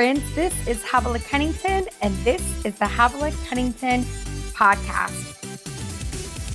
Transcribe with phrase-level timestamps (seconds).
[0.00, 0.34] friends.
[0.34, 4.04] This is Havilah Cunnington, and this is the Havilah Cunnington
[4.54, 5.36] podcast.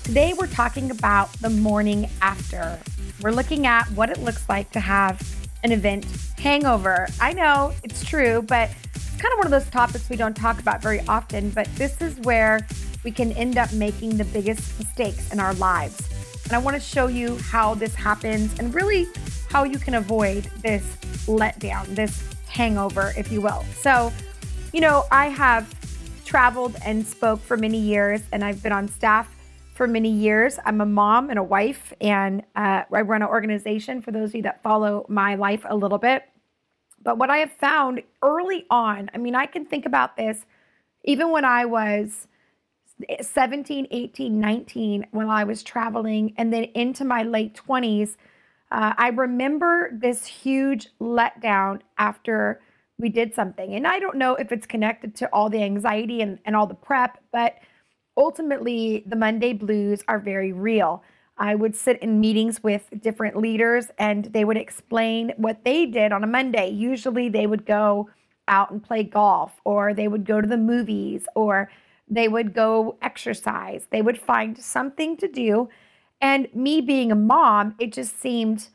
[0.03, 2.79] Today, we're talking about the morning after.
[3.21, 5.21] We're looking at what it looks like to have
[5.63, 6.07] an event
[6.39, 7.07] hangover.
[7.21, 10.59] I know it's true, but it's kind of one of those topics we don't talk
[10.59, 12.65] about very often, but this is where
[13.03, 16.01] we can end up making the biggest mistakes in our lives.
[16.45, 19.05] And I want to show you how this happens and really
[19.51, 20.83] how you can avoid this
[21.27, 23.63] letdown, this hangover, if you will.
[23.81, 24.13] So,
[24.71, 25.73] you know, I have
[26.23, 29.29] traveled and spoke for many years, and I've been on staff
[29.73, 30.57] for many years.
[30.65, 34.35] I'm a mom and a wife, and uh, I run an organization for those of
[34.35, 36.23] you that follow my life a little bit.
[37.03, 40.45] But what I have found early on, I mean, I can think about this
[41.03, 42.27] even when I was
[43.21, 48.15] 17, 18, 19, when I was traveling, and then into my late 20s
[48.71, 52.61] uh, I remember this huge letdown after
[52.97, 53.75] we did something.
[53.75, 56.73] And I don't know if it's connected to all the anxiety and, and all the
[56.73, 57.55] prep, but
[58.17, 61.03] ultimately, the Monday blues are very real.
[61.37, 66.13] I would sit in meetings with different leaders and they would explain what they did
[66.13, 66.69] on a Monday.
[66.69, 68.09] Usually, they would go
[68.47, 71.69] out and play golf, or they would go to the movies, or
[72.07, 73.87] they would go exercise.
[73.89, 75.67] They would find something to do
[76.21, 78.69] and me being a mom, it just seemed,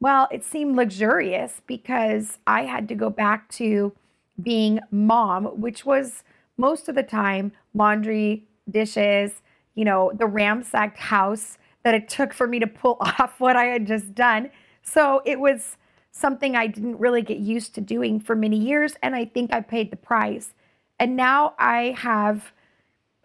[0.00, 3.92] well, it seemed luxurious because I had to go back to
[4.40, 6.22] being mom, which was
[6.56, 9.42] most of the time laundry, dishes,
[9.74, 13.64] you know, the ramsacked house that it took for me to pull off what I
[13.64, 14.50] had just done.
[14.82, 15.76] So it was
[16.10, 18.94] something I didn't really get used to doing for many years.
[19.02, 20.54] And I think I paid the price.
[20.98, 22.52] And now I have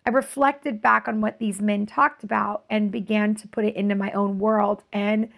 [0.10, 3.94] I reflected back on what these men talked about and began to put it into
[3.94, 4.82] my own world.
[4.92, 5.30] And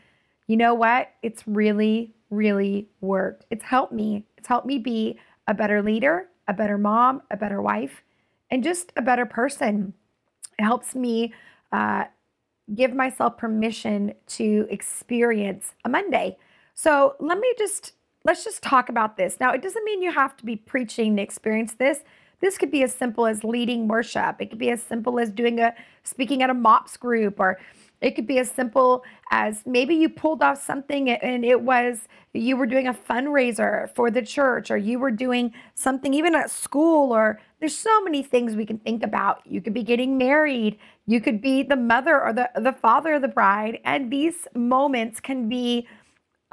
[0.47, 1.11] you know what?
[1.21, 3.45] It's really, really worked.
[3.49, 4.23] It's helped me.
[4.37, 8.01] It's helped me be a better leader, a better mom, a better wife,
[8.49, 9.93] and just a better person.
[10.57, 11.33] It helps me
[11.73, 12.05] uh,
[12.73, 16.37] give myself permission to experience a Monday.
[16.75, 17.91] So let me just
[18.23, 19.37] let's just talk about this.
[19.41, 22.05] Now, it doesn't mean you have to be preaching to experience this.
[22.41, 24.37] This could be as simple as leading worship.
[24.39, 27.59] It could be as simple as doing a speaking at a MOPS group, or
[28.01, 32.57] it could be as simple as maybe you pulled off something and it was you
[32.57, 37.13] were doing a fundraiser for the church, or you were doing something even at school,
[37.13, 39.45] or there's so many things we can think about.
[39.45, 43.21] You could be getting married, you could be the mother or the, the father of
[43.21, 45.87] the bride, and these moments can be.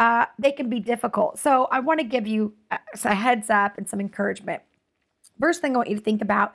[0.00, 1.40] Uh, they can be difficult.
[1.40, 4.62] So, I want to give you a, a heads up and some encouragement.
[5.40, 6.54] First thing I want you to think about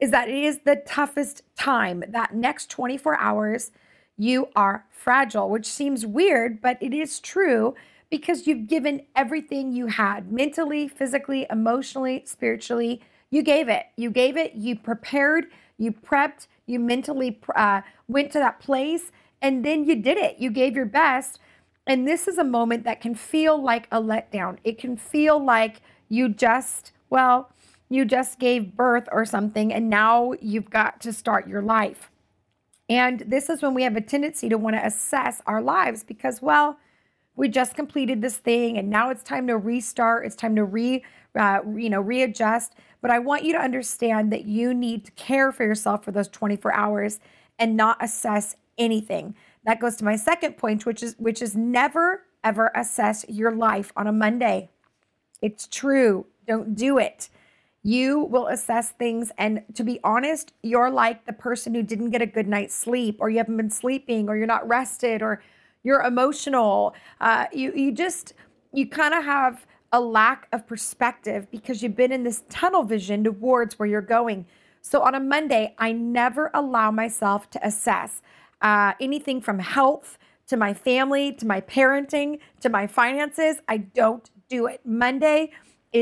[0.00, 2.04] is that it is the toughest time.
[2.08, 3.70] That next 24 hours,
[4.16, 7.74] you are fragile, which seems weird, but it is true
[8.10, 13.00] because you've given everything you had mentally, physically, emotionally, spiritually.
[13.30, 13.86] You gave it.
[13.96, 14.54] You gave it.
[14.54, 15.46] You prepared.
[15.78, 16.46] You prepped.
[16.66, 19.10] You mentally uh, went to that place
[19.42, 20.38] and then you did it.
[20.38, 21.38] You gave your best.
[21.86, 24.58] And this is a moment that can feel like a letdown.
[24.64, 27.52] It can feel like you just, well,
[27.88, 32.10] you just gave birth or something, and now you've got to start your life.
[32.88, 36.40] And this is when we have a tendency to want to assess our lives because,
[36.40, 36.78] well,
[37.34, 40.24] we just completed this thing and now it's time to restart.
[40.24, 41.04] It's time to re,
[41.38, 42.74] uh, you know, readjust.
[43.02, 46.28] But I want you to understand that you need to care for yourself for those
[46.28, 47.20] 24 hours
[47.58, 49.34] and not assess anything.
[49.64, 53.92] That goes to my second point, which is which is never ever assess your life
[53.96, 54.70] on a Monday.
[55.42, 56.26] It's true.
[56.46, 57.28] Don't do it
[57.86, 59.30] you will assess things.
[59.38, 63.18] And to be honest, you're like the person who didn't get a good night's sleep,
[63.20, 65.40] or you haven't been sleeping, or you're not rested, or
[65.84, 66.96] you're emotional.
[67.20, 68.32] Uh, you you just
[68.72, 73.22] you kind of have a lack of perspective because you've been in this tunnel vision
[73.22, 74.46] towards where you're going.
[74.82, 78.20] So on a Monday, I never allow myself to assess
[78.62, 80.18] uh, anything from health
[80.48, 83.58] to my family to my parenting to my finances.
[83.68, 84.80] I don't do it.
[84.84, 85.52] Monday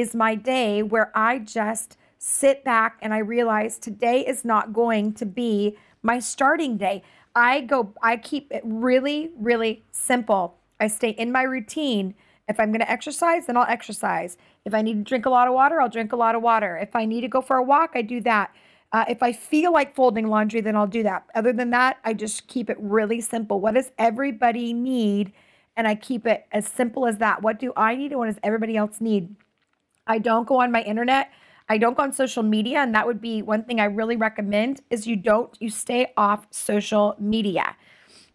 [0.01, 5.13] is my day where I just sit back and I realize today is not going
[5.15, 7.03] to be my starting day.
[7.37, 10.57] I go, I keep it really, really simple.
[10.81, 12.15] I stay in my routine.
[12.49, 14.37] If I'm going to exercise, then I'll exercise.
[14.65, 16.77] If I need to drink a lot of water, I'll drink a lot of water.
[16.77, 18.53] If I need to go for a walk, I do that.
[18.93, 21.25] Uh, if I feel like folding laundry, then I'll do that.
[21.37, 23.61] Other than that, I just keep it really simple.
[23.61, 25.33] What does everybody need?
[25.77, 27.43] And I keep it as simple as that.
[27.43, 29.37] What do I need and what does everybody else need?
[30.07, 31.31] I don't go on my internet.
[31.69, 34.83] I don't go on social media, and that would be one thing I really recommend
[34.91, 37.77] is you don't you stay off social media.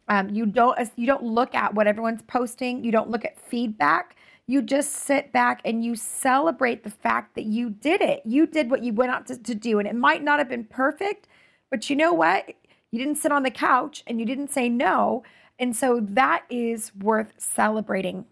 [0.08, 2.84] Um, you don't you don't look at what everyone's posting.
[2.84, 4.16] You don't look at feedback.
[4.50, 8.20] you just sit back and you celebrate the fact that you did it.
[8.26, 9.78] You did what you went out to, to do.
[9.78, 11.28] And it might not have been perfect,
[11.70, 12.50] but you know what?
[12.90, 15.22] You didn't sit on the couch and you didn't say no.
[15.60, 18.26] And so that is worth celebrating.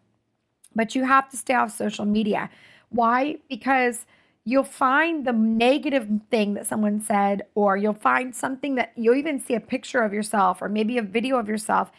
[0.77, 2.49] But you have to stay off social media.
[2.89, 3.39] Why?
[3.49, 4.05] Because
[4.45, 9.41] you'll find the negative thing that someone said, or you'll find something that you'll even
[9.41, 11.91] see a picture of yourself or maybe a video of yourself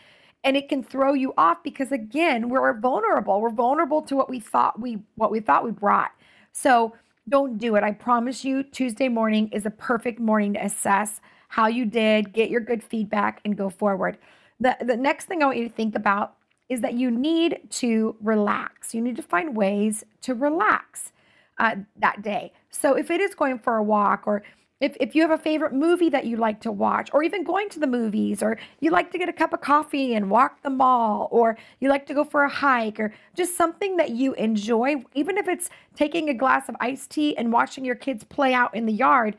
[0.44, 4.40] and it can throw you off because again we're vulnerable we're vulnerable to what we
[4.40, 6.12] thought we what we thought we brought
[6.52, 6.94] so
[7.28, 11.66] don't do it i promise you tuesday morning is a perfect morning to assess how
[11.66, 14.16] you did get your good feedback and go forward
[14.60, 16.36] the, the next thing i want you to think about
[16.68, 21.12] is that you need to relax you need to find ways to relax
[21.58, 24.42] uh, that day so if it is going for a walk or
[24.80, 27.68] if, if you have a favorite movie that you like to watch, or even going
[27.70, 30.70] to the movies, or you like to get a cup of coffee and walk the
[30.70, 35.02] mall, or you like to go for a hike, or just something that you enjoy,
[35.14, 38.74] even if it's taking a glass of iced tea and watching your kids play out
[38.74, 39.36] in the yard,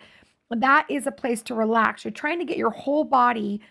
[0.51, 2.03] that is a place to relax.
[2.03, 3.61] You're trying to get your whole body,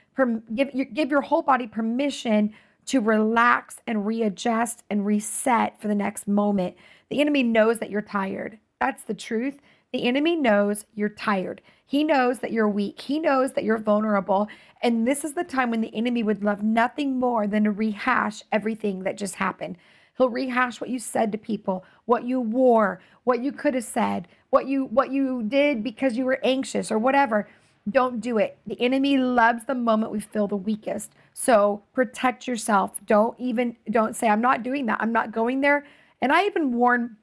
[0.55, 2.55] give, give your whole body permission
[2.89, 6.75] to relax and readjust and reset for the next moment.
[7.11, 8.59] The enemy knows that you're tired.
[8.81, 9.61] That's the truth.
[9.93, 11.61] The enemy knows you're tired.
[11.85, 13.01] He knows that you're weak.
[13.01, 14.49] He knows that you're vulnerable.
[14.83, 18.43] And this is the time when the enemy would love nothing more than to rehash
[18.53, 19.77] everything that just happened.
[20.17, 24.29] He'll rehash what you said to people, what you wore, what you could have said,
[24.51, 27.49] what you what you did because you were anxious or whatever.
[27.89, 28.59] Don't do it.
[28.67, 31.13] The enemy loves the moment we feel the weakest.
[31.33, 33.01] So protect yourself.
[33.07, 34.99] Don't even don't say I'm not doing that.
[35.01, 35.87] I'm not going there.
[36.21, 37.17] And I even warn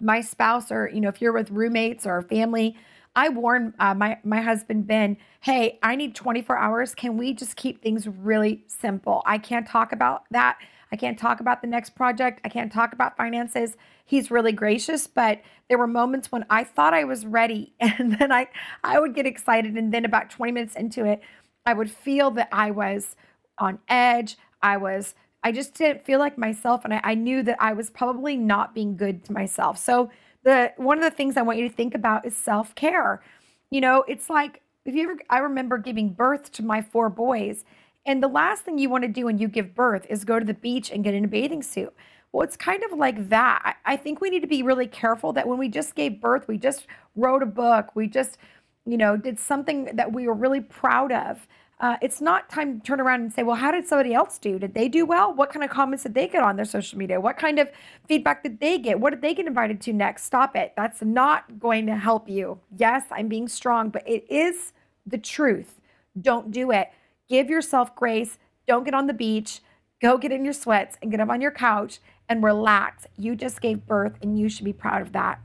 [0.00, 2.76] my spouse or you know if you're with roommates or family
[3.14, 7.56] i warn uh, my my husband ben hey i need 24 hours can we just
[7.56, 10.58] keep things really simple i can't talk about that
[10.94, 15.06] i can't talk about the next project i can't talk about finances he's really gracious
[15.06, 18.48] but there were moments when i thought i was ready and then i
[18.82, 21.20] i would get excited and then about 20 minutes into it
[21.66, 23.16] i would feel that i was
[23.58, 25.14] on edge i was
[25.44, 28.74] I just didn't feel like myself, and I, I knew that I was probably not
[28.74, 29.76] being good to myself.
[29.76, 30.10] So
[30.42, 33.22] the one of the things I want you to think about is self care.
[33.70, 37.64] You know, it's like if you ever, I remember giving birth to my four boys,
[38.06, 40.44] and the last thing you want to do when you give birth is go to
[40.44, 41.94] the beach and get in a bathing suit.
[42.32, 43.76] Well, it's kind of like that.
[43.84, 46.58] I, think we need to be really careful that when we just gave birth, we
[46.58, 48.38] just wrote a book, we just,
[48.84, 51.46] you know, did something that we were really proud of
[51.80, 54.58] uh, it's not time to turn around and say, well, how did somebody else do?
[54.58, 55.34] Did they do well?
[55.34, 57.20] What kind of comments did they get on their social media?
[57.20, 57.70] What kind of
[58.06, 59.00] feedback did they get?
[59.00, 60.24] What did they get invited to next?
[60.24, 60.72] Stop it.
[60.76, 62.60] That's not going to help you.
[62.76, 64.72] Yes, I'm being strong, but it is
[65.04, 65.80] the truth.
[66.20, 66.90] Don't do it.
[67.28, 68.38] Give yourself grace.
[68.66, 69.60] Don't get on the beach.
[70.00, 73.06] Go get in your sweats and get up on your couch and relax.
[73.16, 75.40] You just gave birth and you should be proud of that.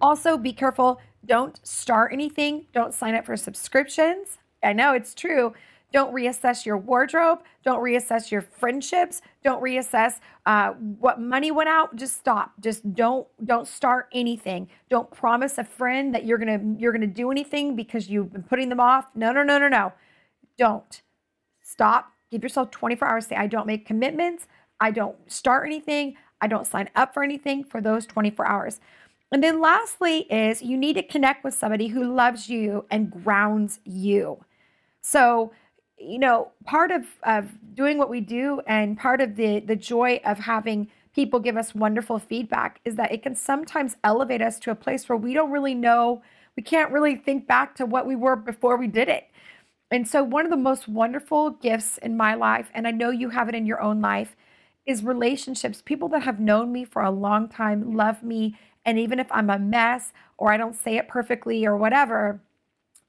[0.00, 1.00] Also, be careful.
[1.24, 2.66] Don't start anything.
[2.72, 4.38] Don't sign up for subscriptions.
[4.62, 5.52] I know it's true.
[5.92, 7.40] Don't reassess your wardrobe.
[7.64, 9.20] Don't reassess your friendships.
[9.42, 11.96] Don't reassess uh, what money went out.
[11.96, 12.52] Just stop.
[12.60, 14.68] Just don't don't start anything.
[14.88, 18.68] Don't promise a friend that you're gonna you're gonna do anything because you've been putting
[18.68, 19.06] them off.
[19.14, 19.92] No, no, no, no, no.
[20.60, 21.00] Don't
[21.62, 22.12] stop.
[22.30, 23.26] Give yourself 24 hours.
[23.26, 24.46] Say I don't make commitments.
[24.78, 26.16] I don't start anything.
[26.42, 28.78] I don't sign up for anything for those 24 hours.
[29.32, 33.80] And then lastly is you need to connect with somebody who loves you and grounds
[33.84, 34.44] you.
[35.00, 35.52] So,
[35.96, 40.20] you know, part of, of doing what we do and part of the, the joy
[40.26, 44.70] of having people give us wonderful feedback is that it can sometimes elevate us to
[44.70, 46.22] a place where we don't really know,
[46.54, 49.26] we can't really think back to what we were before we did it.
[49.90, 53.30] And so, one of the most wonderful gifts in my life, and I know you
[53.30, 54.36] have it in your own life,
[54.86, 55.82] is relationships.
[55.82, 58.56] People that have known me for a long time love me.
[58.84, 62.40] And even if I'm a mess or I don't say it perfectly or whatever,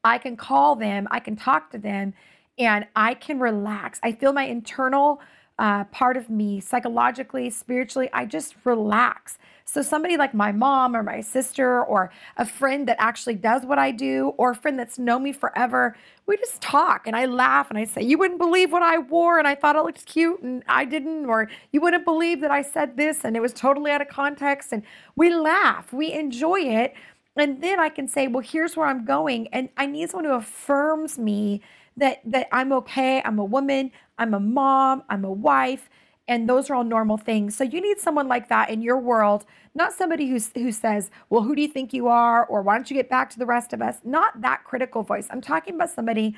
[0.03, 2.13] I can call them, I can talk to them,
[2.57, 3.99] and I can relax.
[4.03, 5.21] I feel my internal
[5.61, 9.37] uh, part of me, psychologically, spiritually, I just relax.
[9.63, 13.77] So, somebody like my mom or my sister or a friend that actually does what
[13.77, 17.69] I do or a friend that's known me forever, we just talk and I laugh
[17.69, 20.41] and I say, You wouldn't believe what I wore and I thought it looked cute
[20.41, 23.91] and I didn't, or you wouldn't believe that I said this and it was totally
[23.91, 24.73] out of context.
[24.73, 24.81] And
[25.15, 26.95] we laugh, we enjoy it
[27.37, 29.47] and then I can say, well, here's where I'm going.
[29.53, 31.61] And I need someone who affirms me
[31.97, 35.89] that that I'm okay, I'm a woman, I'm a mom, I'm a wife,
[36.27, 37.55] and those are all normal things.
[37.55, 39.45] So you need someone like that in your world,
[39.75, 42.89] not somebody who's who says, "Well, who do you think you are?" or "Why don't
[42.89, 45.27] you get back to the rest of us?" Not that critical voice.
[45.29, 46.35] I'm talking about somebody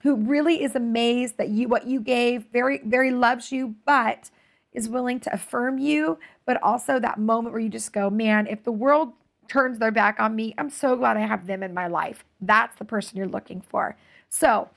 [0.00, 4.30] who really is amazed that you what you gave, very very loves you, but
[4.72, 8.64] is willing to affirm you, but also that moment where you just go, man, if
[8.64, 9.12] the world
[9.48, 12.24] turns their back on me, I'm so glad I have them in my life.
[12.40, 13.96] That's the person you're looking for.
[14.28, 14.68] So,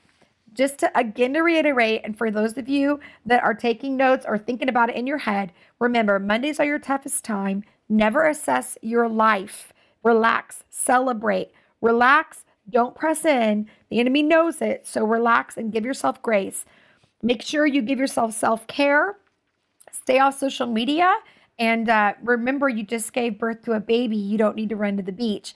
[0.54, 4.38] just to again to reiterate, and for those of you that are taking notes or
[4.38, 7.64] thinking about it in your head, remember Mondays are your toughest time.
[7.88, 9.72] Never assess your life.
[10.02, 11.50] Relax, celebrate,
[11.80, 13.68] relax, don't press in.
[13.90, 14.86] The enemy knows it.
[14.86, 16.64] So relax and give yourself grace.
[17.22, 19.16] Make sure you give yourself self care.
[19.92, 21.14] Stay off social media.
[21.58, 24.16] And uh, remember, you just gave birth to a baby.
[24.16, 25.54] You don't need to run to the beach.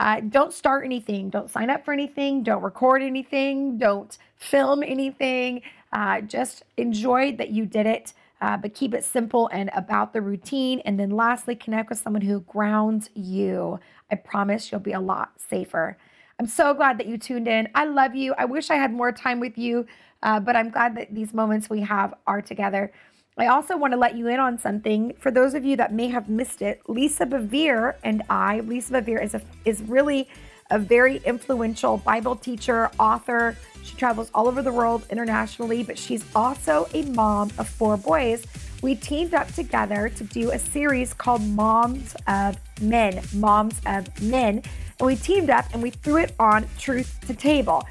[0.00, 1.28] Uh, don't start anything.
[1.28, 2.42] Don't sign up for anything.
[2.42, 3.76] Don't record anything.
[3.76, 5.60] Don't film anything.
[5.92, 10.22] Uh, just enjoy that you did it, uh, but keep it simple and about the
[10.22, 10.80] routine.
[10.86, 13.78] And then lastly, connect with someone who grounds you.
[14.10, 15.98] I promise you'll be a lot safer.
[16.38, 17.68] I'm so glad that you tuned in.
[17.74, 18.32] I love you.
[18.38, 19.84] I wish I had more time with you,
[20.22, 22.90] uh, but I'm glad that these moments we have are together.
[23.38, 25.14] I also want to let you in on something.
[25.18, 29.22] For those of you that may have missed it, Lisa Bevere and I, Lisa Bevere
[29.22, 30.28] is a is really
[30.70, 33.56] a very influential Bible teacher, author.
[33.82, 38.44] She travels all over the world internationally, but she's also a mom of four boys.
[38.82, 44.62] We teamed up together to do a series called Moms of Men, Moms of Men,
[44.98, 47.86] and we teamed up and we threw it on Truth to Table.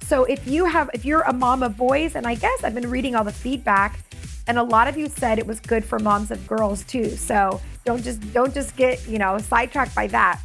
[0.00, 2.90] So if you have if you're a mom of boys and I guess I've been
[2.90, 3.98] reading all the feedback
[4.52, 7.08] and a lot of you said it was good for moms of girls too.
[7.08, 10.42] So don't just don't just get, you know, sidetracked by that.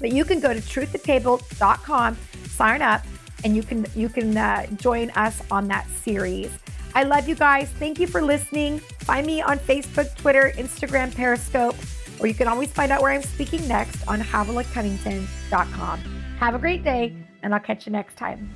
[0.00, 2.16] But you can go to truthtotable.com,
[2.48, 3.02] sign up,
[3.44, 6.50] and you can you can uh, join us on that series.
[6.94, 7.68] I love you guys.
[7.68, 8.78] Thank you for listening.
[9.00, 11.76] Find me on Facebook, Twitter, Instagram, Periscope,
[12.18, 16.00] or you can always find out where I'm speaking next on HavilahCunnington.com.
[16.38, 18.50] Have a great day, and I'll catch you next time.